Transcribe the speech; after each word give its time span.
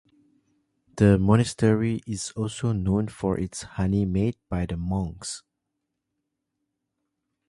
The 0.95 1.19
monastery 1.19 2.01
is 2.07 2.31
also 2.31 2.71
known 2.71 3.07
for 3.07 3.39
its 3.39 3.61
honey 3.61 4.03
made 4.03 4.35
by 4.49 4.65
the 4.65 4.75
monks. 4.75 5.43